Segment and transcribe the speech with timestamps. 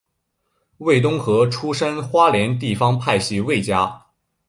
[0.79, 4.01] 魏东河出身花莲地方派系魏家。